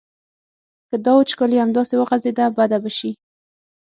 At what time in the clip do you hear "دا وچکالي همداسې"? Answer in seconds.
1.05-1.93